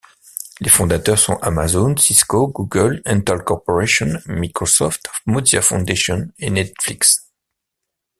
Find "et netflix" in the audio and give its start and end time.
6.39-7.29